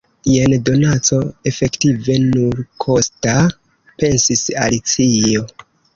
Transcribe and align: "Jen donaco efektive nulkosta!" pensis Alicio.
"Jen 0.27 0.53
donaco 0.69 1.17
efektive 1.51 2.15
nulkosta!" 2.23 3.35
pensis 4.01 4.45
Alicio. 4.65 5.45